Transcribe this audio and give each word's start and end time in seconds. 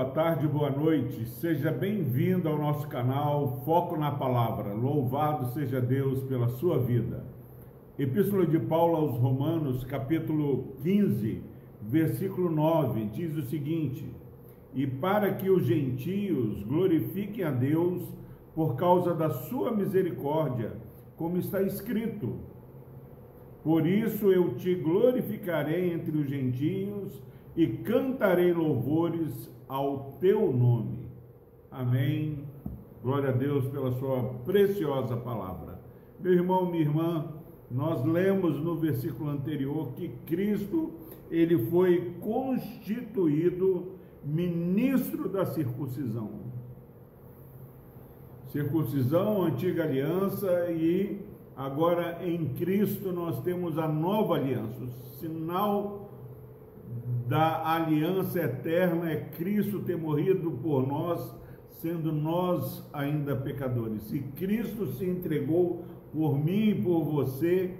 boa 0.00 0.12
tarde, 0.12 0.48
boa 0.48 0.70
noite. 0.70 1.26
Seja 1.26 1.70
bem-vindo 1.70 2.48
ao 2.48 2.56
nosso 2.56 2.88
canal 2.88 3.60
Foco 3.66 3.98
na 3.98 4.10
Palavra. 4.10 4.72
Louvado 4.72 5.52
seja 5.52 5.78
Deus 5.78 6.22
pela 6.22 6.48
sua 6.48 6.78
vida. 6.78 7.22
Epístola 7.98 8.46
de 8.46 8.58
Paulo 8.58 8.96
aos 8.96 9.18
Romanos, 9.18 9.84
capítulo 9.84 10.74
15, 10.82 11.42
versículo 11.82 12.50
9, 12.50 13.10
diz 13.12 13.36
o 13.36 13.42
seguinte: 13.42 14.10
E 14.72 14.86
para 14.86 15.34
que 15.34 15.50
os 15.50 15.66
gentios 15.66 16.62
glorifiquem 16.62 17.44
a 17.44 17.50
Deus 17.50 18.02
por 18.54 18.76
causa 18.76 19.12
da 19.12 19.28
sua 19.28 19.70
misericórdia, 19.70 20.78
como 21.14 21.36
está 21.36 21.60
escrito: 21.60 22.36
Por 23.62 23.86
isso 23.86 24.32
eu 24.32 24.54
te 24.54 24.74
glorificarei 24.76 25.92
entre 25.92 26.16
os 26.16 26.26
gentios 26.26 27.22
e 27.56 27.66
cantarei 27.66 28.52
louvores 28.52 29.50
ao 29.68 30.16
teu 30.20 30.52
nome. 30.52 31.08
Amém. 31.70 32.44
Glória 33.02 33.30
a 33.30 33.32
Deus 33.32 33.66
pela 33.68 33.92
sua 33.92 34.22
preciosa 34.44 35.16
palavra. 35.16 35.80
Meu 36.18 36.32
irmão, 36.32 36.70
minha 36.70 36.82
irmã, 36.82 37.32
nós 37.70 38.04
lemos 38.04 38.60
no 38.60 38.76
versículo 38.76 39.30
anterior 39.30 39.92
que 39.92 40.08
Cristo, 40.26 40.90
ele 41.30 41.56
foi 41.70 42.14
constituído 42.20 43.92
ministro 44.24 45.28
da 45.28 45.46
circuncisão. 45.46 46.30
Circuncisão, 48.48 49.42
antiga 49.44 49.84
aliança 49.84 50.70
e 50.72 51.20
agora 51.56 52.18
em 52.26 52.48
Cristo 52.54 53.12
nós 53.12 53.40
temos 53.42 53.78
a 53.78 53.86
nova 53.86 54.34
aliança, 54.34 54.82
o 54.82 54.90
sinal 55.18 56.09
da 57.26 57.74
aliança 57.74 58.40
eterna 58.40 59.10
é 59.10 59.16
Cristo 59.16 59.80
ter 59.80 59.96
morrido 59.96 60.50
por 60.50 60.86
nós, 60.86 61.34
sendo 61.80 62.12
nós 62.12 62.84
ainda 62.92 63.36
pecadores. 63.36 64.12
E 64.12 64.20
Cristo 64.20 64.86
se 64.86 65.04
entregou 65.04 65.84
por 66.12 66.36
mim 66.36 66.70
e 66.70 66.82
por 66.82 67.04
você 67.04 67.74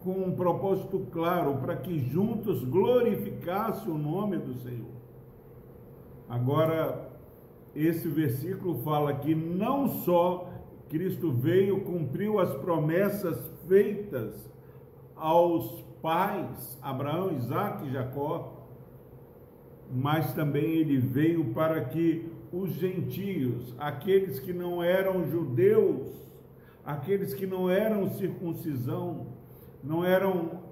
com 0.00 0.24
um 0.24 0.32
propósito 0.36 1.06
claro, 1.10 1.56
para 1.56 1.76
que 1.76 1.98
juntos 1.98 2.64
glorificasse 2.64 3.88
o 3.88 3.98
nome 3.98 4.38
do 4.38 4.54
Senhor. 4.54 4.94
Agora, 6.28 7.10
esse 7.74 8.08
versículo 8.08 8.78
fala 8.82 9.14
que 9.14 9.34
não 9.34 9.88
só 9.88 10.48
Cristo 10.88 11.32
veio, 11.32 11.80
cumpriu 11.80 12.38
as 12.38 12.54
promessas 12.56 13.38
feitas 13.68 14.48
aos 15.14 15.84
pais, 16.00 16.78
Abraão, 16.82 17.32
Isaac 17.32 17.86
e 17.86 17.92
Jacó, 17.92 18.55
mas 19.92 20.32
também 20.32 20.64
ele 20.64 20.98
veio 20.98 21.46
para 21.52 21.84
que 21.84 22.28
os 22.52 22.70
gentios, 22.70 23.74
aqueles 23.78 24.38
que 24.38 24.52
não 24.52 24.82
eram 24.82 25.28
judeus, 25.28 26.10
aqueles 26.84 27.34
que 27.34 27.46
não 27.46 27.70
eram 27.70 28.10
circuncisão, 28.10 29.26
não 29.82 30.04
eram 30.04 30.62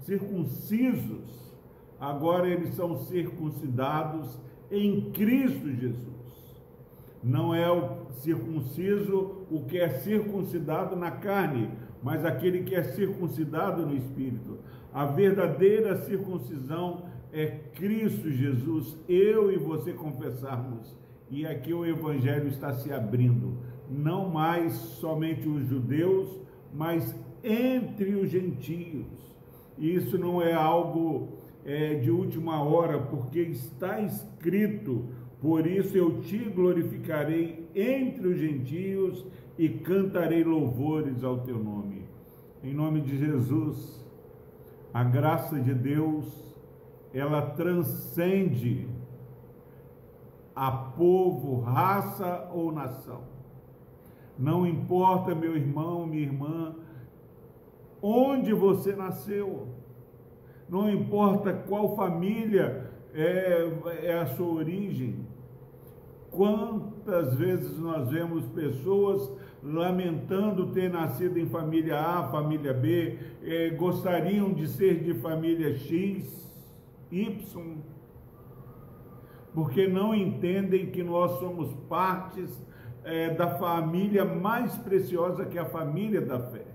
circuncisos, 0.00 1.52
agora 1.98 2.48
eles 2.48 2.74
são 2.74 2.96
circuncidados 2.96 4.38
em 4.70 5.10
Cristo 5.12 5.70
Jesus. 5.70 6.14
Não 7.22 7.54
é 7.54 7.70
o 7.70 8.10
circunciso 8.12 9.46
o 9.50 9.64
que 9.64 9.78
é 9.78 9.88
circuncidado 9.88 10.94
na 10.94 11.10
carne, 11.10 11.70
mas 12.02 12.24
aquele 12.24 12.64
que 12.64 12.74
é 12.74 12.82
circuncidado 12.82 13.86
no 13.86 13.96
espírito. 13.96 14.58
A 14.92 15.06
verdadeira 15.06 15.96
circuncisão 16.02 17.04
é 17.34 17.46
Cristo 17.74 18.30
Jesus, 18.30 18.96
eu 19.08 19.50
e 19.50 19.58
você 19.58 19.92
confessarmos. 19.92 20.96
E 21.28 21.44
aqui 21.44 21.74
o 21.74 21.84
Evangelho 21.84 22.46
está 22.46 22.72
se 22.72 22.92
abrindo, 22.92 23.58
não 23.90 24.30
mais 24.30 24.72
somente 24.72 25.48
os 25.48 25.66
judeus, 25.66 26.28
mas 26.72 27.12
entre 27.42 28.14
os 28.14 28.30
gentios. 28.30 29.06
Isso 29.76 30.16
não 30.16 30.40
é 30.40 30.52
algo 30.52 31.38
é, 31.64 31.94
de 31.94 32.08
última 32.08 32.62
hora, 32.62 33.00
porque 33.00 33.40
está 33.40 34.00
escrito: 34.00 35.06
por 35.40 35.66
isso 35.66 35.96
eu 35.96 36.20
te 36.20 36.38
glorificarei 36.38 37.68
entre 37.74 38.28
os 38.28 38.38
gentios 38.38 39.26
e 39.58 39.68
cantarei 39.68 40.44
louvores 40.44 41.24
ao 41.24 41.40
teu 41.40 41.58
nome. 41.58 42.04
Em 42.62 42.72
nome 42.72 43.00
de 43.00 43.18
Jesus, 43.18 44.06
a 44.92 45.02
graça 45.02 45.58
de 45.58 45.74
Deus 45.74 46.53
ela 47.14 47.40
transcende 47.40 48.88
a 50.54 50.70
povo, 50.70 51.60
raça 51.60 52.50
ou 52.52 52.72
nação. 52.72 53.22
Não 54.36 54.66
importa, 54.66 55.34
meu 55.34 55.56
irmão, 55.56 56.06
minha 56.06 56.22
irmã, 56.22 56.74
onde 58.02 58.52
você 58.52 58.94
nasceu, 58.96 59.68
não 60.68 60.90
importa 60.90 61.52
qual 61.52 61.94
família 61.94 62.90
é, 63.14 63.70
é 64.02 64.18
a 64.18 64.26
sua 64.26 64.52
origem. 64.52 65.24
Quantas 66.32 67.34
vezes 67.36 67.78
nós 67.78 68.10
vemos 68.10 68.44
pessoas 68.46 69.30
lamentando 69.62 70.72
ter 70.72 70.90
nascido 70.90 71.38
em 71.38 71.46
família 71.46 72.00
A, 72.00 72.28
família 72.28 72.74
B, 72.74 73.18
é, 73.44 73.70
gostariam 73.70 74.52
de 74.52 74.66
ser 74.66 75.02
de 75.04 75.14
família 75.14 75.76
X, 75.76 76.44
Y, 77.14 77.78
porque 79.54 79.86
não 79.86 80.12
entendem 80.12 80.90
que 80.90 81.02
nós 81.02 81.38
somos 81.38 81.72
partes 81.88 82.50
é, 83.04 83.30
da 83.34 83.56
família 83.56 84.24
mais 84.24 84.76
preciosa 84.78 85.44
que 85.44 85.56
é 85.56 85.60
a 85.60 85.66
família 85.66 86.20
da 86.20 86.40
fé. 86.40 86.66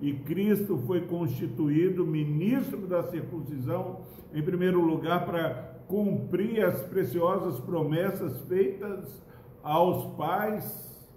E 0.00 0.12
Cristo 0.12 0.76
foi 0.86 1.06
constituído 1.06 2.06
ministro 2.06 2.86
da 2.86 3.04
circuncisão, 3.04 4.02
em 4.34 4.42
primeiro 4.42 4.82
lugar, 4.82 5.24
para 5.24 5.78
cumprir 5.88 6.62
as 6.62 6.82
preciosas 6.82 7.58
promessas 7.60 8.38
feitas 8.42 9.22
aos 9.62 10.14
pais, 10.16 11.08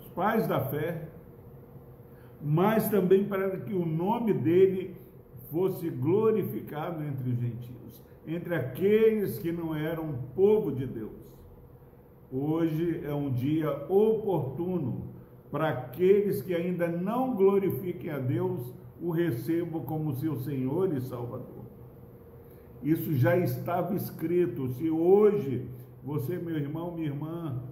os 0.00 0.08
pais 0.08 0.48
da 0.48 0.60
fé, 0.60 1.08
mas 2.42 2.88
também 2.88 3.24
para 3.24 3.58
que 3.58 3.74
o 3.74 3.86
nome 3.86 4.32
dele 4.32 4.99
fosse 5.50 5.88
glorificado 5.90 7.02
entre 7.04 7.30
os 7.30 7.38
gentios, 7.38 8.02
entre 8.26 8.54
aqueles 8.54 9.38
que 9.38 9.52
não 9.52 9.74
eram 9.74 10.18
povo 10.34 10.72
de 10.72 10.86
Deus. 10.86 11.20
Hoje 12.32 13.00
é 13.04 13.12
um 13.12 13.30
dia 13.30 13.70
oportuno 13.88 15.10
para 15.50 15.68
aqueles 15.68 16.40
que 16.42 16.54
ainda 16.54 16.86
não 16.86 17.34
glorifiquem 17.34 18.10
a 18.10 18.18
Deus, 18.18 18.72
o 19.02 19.10
recebam 19.10 19.82
como 19.82 20.14
seu 20.14 20.36
Senhor 20.36 20.94
e 20.94 21.00
Salvador. 21.00 21.64
Isso 22.82 23.14
já 23.14 23.36
estava 23.36 23.94
escrito. 23.94 24.68
Se 24.68 24.88
hoje 24.88 25.66
você, 26.04 26.38
meu 26.38 26.56
irmão, 26.56 26.94
minha 26.94 27.08
irmã, 27.08 27.62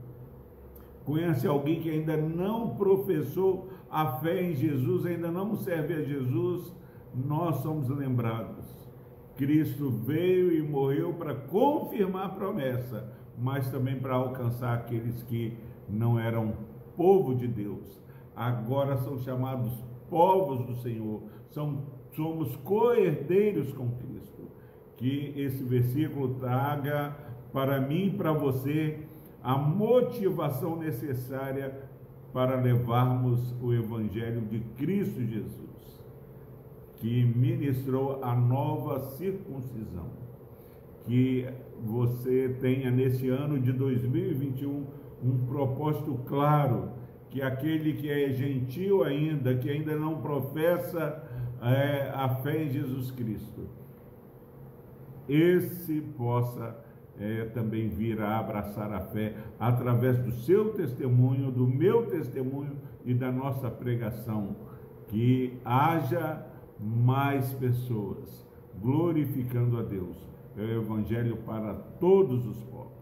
conhece 1.04 1.46
alguém 1.46 1.80
que 1.80 1.90
ainda 1.90 2.16
não 2.16 2.74
professou 2.76 3.70
a 3.90 4.18
fé 4.18 4.42
em 4.42 4.54
Jesus, 4.54 5.06
ainda 5.06 5.30
não 5.30 5.56
serve 5.56 5.94
a 5.94 6.02
Jesus, 6.02 6.74
nós 7.14 7.56
somos 7.56 7.88
lembrados. 7.88 8.66
Cristo 9.36 9.90
veio 9.90 10.52
e 10.52 10.62
morreu 10.62 11.14
para 11.14 11.34
confirmar 11.34 12.26
a 12.26 12.30
promessa, 12.30 13.12
mas 13.38 13.70
também 13.70 13.98
para 13.98 14.14
alcançar 14.14 14.74
aqueles 14.74 15.22
que 15.22 15.56
não 15.88 16.18
eram 16.18 16.54
povo 16.96 17.34
de 17.34 17.46
Deus. 17.46 18.00
Agora 18.34 18.96
são 18.98 19.18
chamados 19.20 19.72
povos 20.10 20.64
do 20.66 20.76
Senhor, 20.76 21.22
são, 21.50 21.84
somos 22.14 22.54
co-herdeiros 22.56 23.72
com 23.72 23.90
Cristo. 23.90 24.48
Que 24.96 25.32
esse 25.36 25.62
versículo 25.62 26.34
traga 26.34 27.16
para 27.52 27.80
mim 27.80 28.06
e 28.06 28.10
para 28.10 28.32
você 28.32 28.98
a 29.42 29.56
motivação 29.56 30.76
necessária 30.76 31.88
para 32.32 32.56
levarmos 32.60 33.54
o 33.62 33.72
Evangelho 33.72 34.40
de 34.42 34.58
Cristo 34.76 35.22
Jesus 35.24 35.68
que 37.00 37.24
ministrou 37.24 38.22
a 38.22 38.34
nova 38.34 39.00
circuncisão. 39.16 40.06
Que 41.04 41.46
você 41.82 42.56
tenha 42.60 42.90
nesse 42.90 43.28
ano 43.28 43.58
de 43.58 43.72
2021 43.72 44.84
um 45.22 45.46
propósito 45.46 46.20
claro, 46.26 46.90
que 47.30 47.42
aquele 47.42 47.94
que 47.94 48.10
é 48.10 48.30
gentil 48.30 49.02
ainda, 49.02 49.54
que 49.56 49.70
ainda 49.70 49.96
não 49.96 50.20
professa 50.20 51.22
é, 51.62 52.10
a 52.14 52.28
fé 52.36 52.64
em 52.64 52.70
Jesus 52.70 53.10
Cristo, 53.10 53.68
esse 55.28 56.00
possa 56.16 56.76
é, 57.20 57.44
também 57.46 57.88
vir 57.88 58.20
a 58.20 58.38
abraçar 58.38 58.92
a 58.92 59.00
fé 59.00 59.34
através 59.58 60.18
do 60.18 60.32
seu 60.32 60.72
testemunho, 60.72 61.50
do 61.50 61.66
meu 61.66 62.06
testemunho 62.06 62.76
e 63.04 63.12
da 63.12 63.30
nossa 63.30 63.70
pregação. 63.70 64.56
Que 65.08 65.58
haja 65.64 66.46
mais 66.80 67.52
pessoas 67.54 68.46
glorificando 68.80 69.78
a 69.78 69.82
Deus. 69.82 70.16
é 70.56 70.62
o 70.62 70.82
Evangelho 70.82 71.36
para 71.38 71.74
todos 71.74 72.46
os 72.46 72.62
povos. 72.64 72.92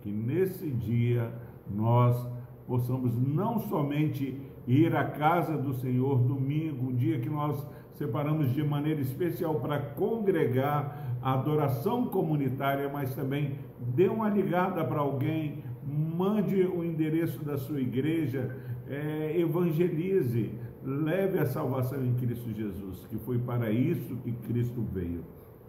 Que 0.00 0.10
nesse 0.10 0.70
dia 0.70 1.32
nós 1.68 2.28
possamos 2.66 3.16
não 3.16 3.58
somente 3.58 4.40
ir 4.66 4.94
à 4.94 5.04
casa 5.04 5.56
do 5.56 5.74
Senhor 5.74 6.18
domingo, 6.18 6.88
um 6.88 6.94
dia 6.94 7.18
que 7.20 7.28
nós 7.28 7.66
separamos 7.94 8.52
de 8.52 8.62
maneira 8.62 9.00
especial 9.00 9.56
para 9.56 9.78
congregar 9.78 11.18
a 11.20 11.34
adoração 11.34 12.06
comunitária, 12.06 12.88
mas 12.88 13.14
também 13.14 13.58
dê 13.78 14.08
uma 14.08 14.28
ligada 14.28 14.84
para 14.84 15.00
alguém, 15.00 15.62
mande 15.84 16.62
o 16.62 16.84
endereço 16.84 17.44
da 17.44 17.56
sua 17.58 17.80
igreja, 17.80 18.56
é, 18.88 19.38
evangelize, 19.38 20.50
leve 20.84 21.38
a 21.38 21.46
salvação 21.46 22.04
em 22.04 22.14
Cristo 22.14 22.52
Jesus, 22.52 23.06
que 23.06 23.18
foi 23.18 23.38
para 23.38 23.70
isso 23.70 24.16
que 24.16 24.32
Cristo 24.32 24.82
veio. 24.92 25.24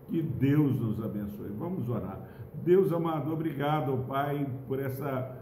Que 0.10 0.22
Deus 0.22 0.80
nos 0.80 1.04
abençoe. 1.04 1.50
Vamos 1.58 1.88
orar. 1.88 2.20
Deus 2.64 2.92
amado, 2.92 3.32
obrigado, 3.32 4.06
Pai, 4.08 4.48
por 4.68 4.80
essa 4.80 5.38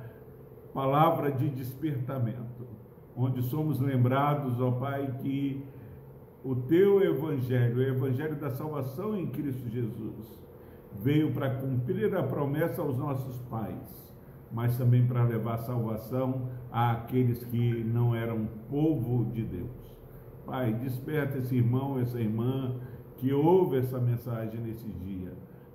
palavra 0.73 1.31
de 1.31 1.49
despertamento, 1.49 2.67
onde 3.15 3.41
somos 3.43 3.79
lembrados, 3.79 4.59
ó 4.61 4.71
Pai, 4.71 5.17
que 5.19 5.65
o 6.43 6.55
teu 6.55 7.03
evangelho, 7.03 7.77
o 7.77 7.81
evangelho 7.81 8.35
da 8.35 8.49
salvação 8.49 9.15
em 9.15 9.27
Cristo 9.27 9.69
Jesus, 9.69 10.39
veio 10.99 11.33
para 11.33 11.55
cumprir 11.55 12.15
a 12.15 12.23
promessa 12.23 12.81
aos 12.81 12.97
nossos 12.97 13.39
pais, 13.41 14.10
mas 14.53 14.77
também 14.77 15.05
para 15.05 15.23
levar 15.23 15.57
salvação 15.59 16.49
àqueles 16.71 17.43
que 17.45 17.83
não 17.83 18.13
eram 18.15 18.47
povo 18.69 19.25
de 19.31 19.43
Deus. 19.43 19.69
Pai, 20.45 20.73
desperta 20.73 21.37
esse 21.37 21.55
irmão, 21.55 21.99
essa 21.99 22.19
irmã 22.19 22.75
que 23.17 23.31
ouve 23.31 23.77
essa 23.77 23.99
mensagem 23.99 24.59
nesse 24.59 24.87
dia, 24.87 25.33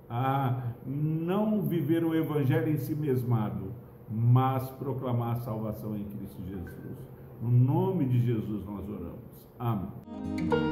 a 0.09 0.73
não 0.85 1.61
viver 1.61 2.03
o 2.03 2.13
evangelho 2.13 2.71
em 2.71 2.77
si 2.77 2.93
mesmado, 2.93 3.71
mas 4.09 4.69
proclamar 4.71 5.37
a 5.37 5.39
salvação 5.39 5.95
em 5.95 6.03
Cristo 6.03 6.41
Jesus. 6.45 6.97
No 7.41 7.49
nome 7.49 8.05
de 8.05 8.25
Jesus 8.25 8.65
nós 8.65 8.87
oramos. 8.89 9.47
Amém. 9.59 10.66